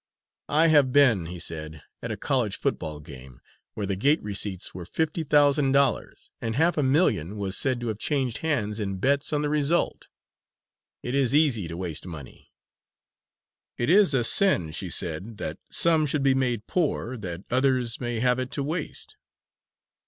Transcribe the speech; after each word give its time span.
"I 0.49 0.69
have 0.69 0.91
been," 0.91 1.27
he 1.27 1.37
said, 1.37 1.83
"at 2.01 2.09
a 2.09 2.17
college 2.17 2.55
football 2.55 3.01
game, 3.01 3.39
where 3.75 3.85
the 3.85 3.95
gate 3.95 4.19
receipts 4.23 4.73
were 4.73 4.83
fifty 4.87 5.23
thousand 5.23 5.73
dollars, 5.73 6.31
and 6.41 6.55
half 6.55 6.75
a 6.75 6.81
million 6.81 7.37
was 7.37 7.55
said 7.55 7.79
to 7.81 7.87
have 7.89 7.99
changed 7.99 8.39
hands 8.39 8.79
in 8.79 8.97
bets 8.97 9.31
on 9.31 9.43
the 9.43 9.47
result. 9.51 10.07
It 11.03 11.13
is 11.13 11.35
easy 11.35 11.67
to 11.67 11.77
waste 11.77 12.07
money." 12.07 12.51
"It 13.77 13.91
is 13.91 14.15
a 14.15 14.23
sin," 14.23 14.71
she 14.71 14.89
said, 14.89 15.37
"that 15.37 15.59
some 15.69 16.07
should 16.07 16.23
be 16.23 16.33
made 16.33 16.65
poor, 16.65 17.15
that 17.17 17.43
others 17.51 17.99
may 18.01 18.19
have 18.21 18.39
it 18.39 18.49
to 18.53 18.63
waste." 18.63 19.17